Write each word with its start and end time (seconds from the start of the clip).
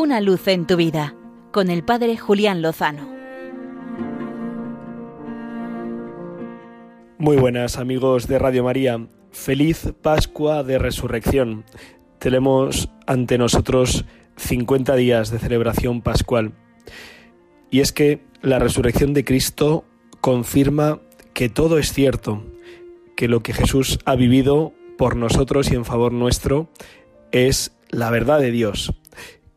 Una 0.00 0.22
luz 0.22 0.48
en 0.48 0.66
tu 0.66 0.76
vida 0.76 1.14
con 1.52 1.68
el 1.68 1.84
Padre 1.84 2.16
Julián 2.16 2.62
Lozano. 2.62 3.06
Muy 7.18 7.36
buenas 7.36 7.76
amigos 7.76 8.26
de 8.26 8.38
Radio 8.38 8.64
María. 8.64 9.06
Feliz 9.30 9.92
Pascua 10.00 10.62
de 10.64 10.78
Resurrección. 10.78 11.66
Tenemos 12.18 12.88
ante 13.06 13.36
nosotros 13.36 14.06
50 14.36 14.96
días 14.96 15.30
de 15.30 15.38
celebración 15.38 16.00
pascual. 16.00 16.54
Y 17.70 17.80
es 17.80 17.92
que 17.92 18.22
la 18.40 18.58
resurrección 18.58 19.12
de 19.12 19.26
Cristo 19.26 19.84
confirma 20.22 21.02
que 21.34 21.50
todo 21.50 21.76
es 21.76 21.92
cierto, 21.92 22.42
que 23.16 23.28
lo 23.28 23.42
que 23.42 23.52
Jesús 23.52 23.98
ha 24.06 24.16
vivido 24.16 24.72
por 24.96 25.14
nosotros 25.14 25.70
y 25.70 25.74
en 25.74 25.84
favor 25.84 26.14
nuestro 26.14 26.70
es 27.32 27.76
la 27.90 28.08
verdad 28.10 28.40
de 28.40 28.50
Dios, 28.50 28.94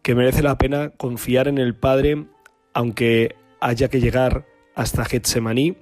que 0.03 0.15
merece 0.15 0.43
la 0.43 0.57
pena 0.57 0.89
confiar 0.89 1.47
en 1.47 1.57
el 1.57 1.75
Padre 1.75 2.25
aunque 2.73 3.35
haya 3.61 3.87
que 3.87 4.01
llegar 4.01 4.45
hasta 4.75 5.05
Getsemaní 5.05 5.77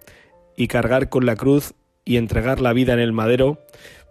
y 0.55 0.67
cargar 0.67 1.09
con 1.09 1.25
la 1.25 1.35
cruz 1.35 1.73
y 2.05 2.17
entregar 2.17 2.59
la 2.61 2.73
vida 2.73 2.93
en 2.93 2.99
el 2.99 3.13
madero, 3.13 3.59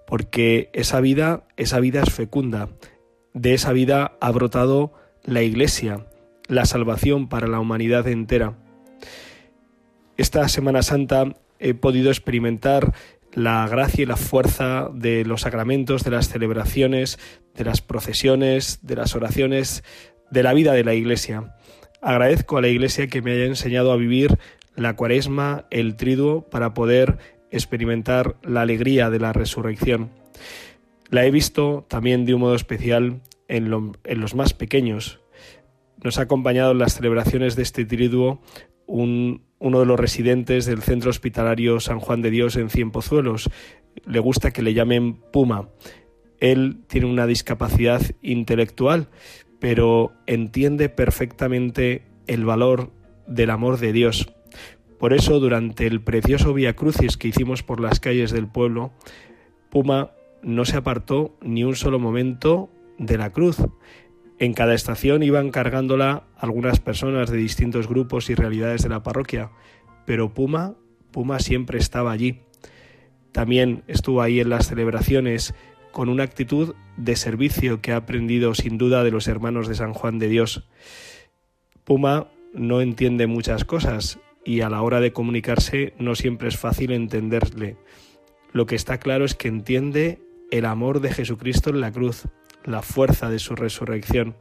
porque 0.06 0.70
esa 0.72 1.00
vida, 1.00 1.44
esa 1.56 1.78
vida 1.80 2.02
es 2.02 2.12
fecunda. 2.12 2.68
De 3.34 3.54
esa 3.54 3.72
vida 3.72 4.16
ha 4.20 4.30
brotado 4.32 4.92
la 5.22 5.42
Iglesia, 5.42 6.06
la 6.48 6.64
salvación 6.64 7.28
para 7.28 7.46
la 7.46 7.60
humanidad 7.60 8.08
entera. 8.08 8.56
Esta 10.16 10.48
Semana 10.48 10.82
Santa 10.82 11.36
he 11.58 11.74
podido 11.74 12.10
experimentar 12.10 12.94
la 13.32 13.66
gracia 13.68 14.02
y 14.02 14.06
la 14.06 14.16
fuerza 14.16 14.90
de 14.92 15.24
los 15.24 15.42
sacramentos, 15.42 16.04
de 16.04 16.10
las 16.10 16.28
celebraciones, 16.28 17.18
de 17.54 17.64
las 17.64 17.80
procesiones, 17.80 18.80
de 18.82 18.96
las 18.96 19.14
oraciones, 19.14 19.84
de 20.30 20.42
la 20.42 20.52
vida 20.52 20.72
de 20.72 20.84
la 20.84 20.94
Iglesia. 20.94 21.56
Agradezco 22.02 22.58
a 22.58 22.62
la 22.62 22.68
Iglesia 22.68 23.08
que 23.08 23.22
me 23.22 23.32
haya 23.32 23.44
enseñado 23.44 23.92
a 23.92 23.96
vivir 23.96 24.38
la 24.74 24.96
cuaresma, 24.96 25.66
el 25.70 25.96
triduo, 25.96 26.48
para 26.48 26.74
poder 26.74 27.18
experimentar 27.50 28.36
la 28.42 28.62
alegría 28.62 29.10
de 29.10 29.18
la 29.18 29.32
resurrección. 29.32 30.10
La 31.10 31.26
he 31.26 31.30
visto 31.30 31.84
también 31.88 32.24
de 32.24 32.34
un 32.34 32.40
modo 32.40 32.54
especial 32.54 33.20
en, 33.48 33.68
los 33.68 34.34
más 34.34 34.54
pequeños. 34.54 35.20
Nos 36.02 36.18
ha 36.18 36.22
acompañado 36.22 36.72
en 36.72 36.78
las 36.78 36.94
celebraciones 36.94 37.56
de 37.56 37.62
este 37.62 37.84
triduo 37.84 38.40
un, 38.86 39.42
uno 39.60 39.78
de 39.78 39.86
los 39.86 40.00
residentes 40.00 40.66
del 40.66 40.82
centro 40.82 41.10
hospitalario 41.10 41.78
San 41.78 42.00
Juan 42.00 42.22
de 42.22 42.30
Dios 42.30 42.56
en 42.56 42.70
Cienpozuelos. 42.70 43.50
Le 44.04 44.18
gusta 44.18 44.50
que 44.50 44.62
le 44.62 44.74
llamen 44.74 45.14
Puma. 45.14 45.68
Él 46.40 46.80
tiene 46.88 47.06
una 47.06 47.26
discapacidad 47.26 48.00
intelectual, 48.22 49.08
pero 49.60 50.12
entiende 50.26 50.88
perfectamente 50.88 52.02
el 52.26 52.44
valor 52.44 52.90
del 53.28 53.50
amor 53.50 53.78
de 53.78 53.92
Dios. 53.92 54.32
Por 54.98 55.12
eso, 55.12 55.38
durante 55.38 55.86
el 55.86 56.02
precioso 56.02 56.54
Via 56.54 56.74
Crucis 56.74 57.16
que 57.16 57.28
hicimos 57.28 57.62
por 57.62 57.80
las 57.80 58.00
calles 58.00 58.32
del 58.32 58.48
pueblo, 58.48 58.92
Puma 59.70 60.12
no 60.42 60.64
se 60.64 60.78
apartó 60.78 61.36
ni 61.42 61.64
un 61.64 61.76
solo 61.76 61.98
momento 61.98 62.70
de 62.98 63.18
la 63.18 63.30
cruz. 63.30 63.58
En 64.40 64.54
cada 64.54 64.72
estación 64.72 65.22
iban 65.22 65.50
cargándola 65.50 66.24
algunas 66.34 66.80
personas 66.80 67.30
de 67.30 67.36
distintos 67.36 67.86
grupos 67.86 68.30
y 68.30 68.34
realidades 68.34 68.82
de 68.82 68.88
la 68.88 69.02
parroquia, 69.02 69.50
pero 70.06 70.32
Puma, 70.32 70.76
Puma 71.10 71.40
siempre 71.40 71.78
estaba 71.78 72.10
allí. 72.10 72.40
También 73.32 73.84
estuvo 73.86 74.22
ahí 74.22 74.40
en 74.40 74.48
las 74.48 74.66
celebraciones 74.66 75.54
con 75.92 76.08
una 76.08 76.22
actitud 76.22 76.74
de 76.96 77.16
servicio 77.16 77.82
que 77.82 77.92
ha 77.92 77.96
aprendido 77.96 78.54
sin 78.54 78.78
duda 78.78 79.04
de 79.04 79.10
los 79.10 79.28
hermanos 79.28 79.68
de 79.68 79.74
San 79.74 79.92
Juan 79.92 80.18
de 80.18 80.28
Dios. 80.28 80.66
Puma 81.84 82.28
no 82.54 82.80
entiende 82.80 83.26
muchas 83.26 83.66
cosas 83.66 84.20
y 84.42 84.62
a 84.62 84.70
la 84.70 84.80
hora 84.80 85.00
de 85.00 85.12
comunicarse 85.12 85.92
no 85.98 86.14
siempre 86.14 86.48
es 86.48 86.56
fácil 86.56 86.92
entenderle. 86.92 87.76
Lo 88.52 88.64
que 88.64 88.74
está 88.74 88.96
claro 88.96 89.26
es 89.26 89.34
que 89.34 89.48
entiende 89.48 90.18
el 90.50 90.64
amor 90.64 91.00
de 91.00 91.12
Jesucristo 91.12 91.68
en 91.68 91.82
la 91.82 91.92
cruz, 91.92 92.24
la 92.64 92.82
fuerza 92.82 93.30
de 93.30 93.38
su 93.38 93.54
resurrección. 93.54 94.36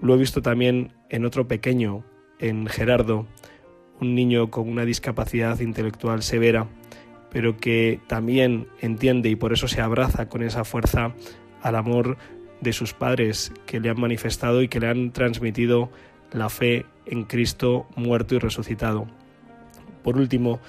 Lo 0.00 0.14
he 0.14 0.18
visto 0.18 0.42
también 0.42 0.92
en 1.10 1.24
otro 1.24 1.48
pequeño, 1.48 2.04
en 2.38 2.66
Gerardo, 2.66 3.26
un 4.00 4.14
niño 4.14 4.50
con 4.50 4.68
una 4.68 4.84
discapacidad 4.84 5.60
intelectual 5.60 6.22
severa 6.22 6.68
pero 7.34 7.56
que 7.56 7.98
también 8.06 8.68
entiende 8.80 9.28
y 9.28 9.34
por 9.34 9.52
eso 9.52 9.66
se 9.66 9.80
abraza 9.80 10.28
con 10.28 10.44
esa 10.44 10.64
fuerza 10.64 11.14
al 11.62 11.74
amor 11.74 12.16
de 12.60 12.72
sus 12.72 12.94
padres 12.94 13.52
que 13.66 13.80
le 13.80 13.90
han 13.90 14.00
manifestado 14.00 14.62
y 14.62 14.68
que 14.68 14.78
le 14.78 14.86
han 14.86 15.10
transmitido 15.10 15.90
la 16.30 16.48
fe 16.48 16.86
en 17.06 17.24
Cristo 17.24 17.88
muerto 17.96 18.36
y 18.36 18.38
resucitado. 18.38 19.08
Por 20.04 20.16
último, 20.16 20.60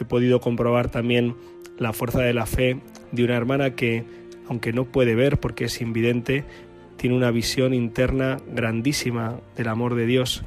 he 0.00 0.04
podido 0.04 0.40
comprobar 0.40 0.90
también 0.90 1.36
la 1.78 1.92
fuerza 1.92 2.20
de 2.22 2.34
la 2.34 2.46
fe 2.46 2.80
de 3.12 3.22
una 3.22 3.36
hermana 3.36 3.76
que, 3.76 4.04
aunque 4.48 4.72
no 4.72 4.84
puede 4.84 5.14
ver 5.14 5.38
porque 5.38 5.64
es 5.64 5.80
invidente, 5.80 6.44
tiene 6.96 7.16
una 7.16 7.30
visión 7.30 7.74
interna 7.74 8.38
grandísima 8.52 9.40
del 9.56 9.68
amor 9.68 9.94
de 9.94 10.06
Dios. 10.06 10.44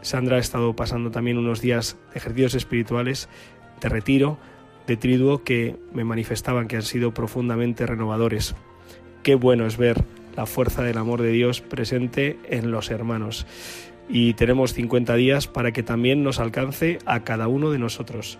Sandra 0.00 0.36
ha 0.36 0.40
estado 0.40 0.74
pasando 0.74 1.10
también 1.10 1.38
unos 1.38 1.60
días 1.60 1.96
de 2.12 2.18
ejercicios 2.18 2.54
espirituales 2.54 3.28
de 3.80 3.88
retiro 3.88 4.38
de 4.86 4.96
triduo 4.96 5.44
que 5.44 5.76
me 5.92 6.04
manifestaban 6.04 6.66
que 6.66 6.76
han 6.76 6.82
sido 6.82 7.14
profundamente 7.14 7.86
renovadores. 7.86 8.54
Qué 9.22 9.36
bueno 9.36 9.66
es 9.66 9.76
ver 9.76 10.04
la 10.36 10.46
fuerza 10.46 10.82
del 10.82 10.98
amor 10.98 11.22
de 11.22 11.30
Dios 11.30 11.60
presente 11.60 12.38
en 12.48 12.70
los 12.70 12.90
hermanos. 12.90 13.46
Y 14.08 14.34
tenemos 14.34 14.74
50 14.74 15.14
días 15.14 15.46
para 15.46 15.72
que 15.72 15.82
también 15.82 16.24
nos 16.24 16.40
alcance 16.40 16.98
a 17.06 17.22
cada 17.22 17.46
uno 17.46 17.70
de 17.70 17.78
nosotros 17.78 18.38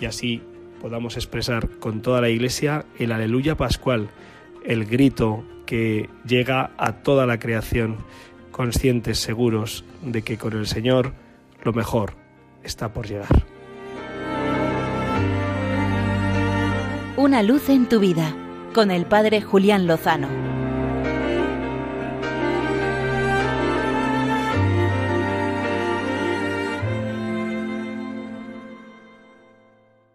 y 0.00 0.06
así 0.06 0.40
podamos 0.80 1.16
expresar 1.16 1.68
con 1.78 2.00
toda 2.00 2.20
la 2.20 2.30
Iglesia 2.30 2.86
el 2.98 3.12
aleluya 3.12 3.56
pascual, 3.56 4.08
el 4.64 4.84
grito 4.84 5.44
que 5.66 6.08
llega 6.26 6.72
a 6.78 6.92
toda 6.94 7.26
la 7.26 7.38
creación, 7.38 7.96
conscientes, 8.50 9.18
seguros 9.18 9.84
de 10.02 10.22
que 10.22 10.36
con 10.36 10.52
el 10.54 10.66
Señor 10.66 11.12
lo 11.62 11.72
mejor 11.72 12.14
está 12.62 12.92
por 12.92 13.06
llegar. 13.06 13.44
Una 17.16 17.42
luz 17.42 17.68
en 17.68 17.88
tu 17.88 18.00
vida 18.00 18.34
con 18.74 18.90
el 18.90 19.04
Padre 19.04 19.42
Julián 19.42 19.86
Lozano. 19.86 20.59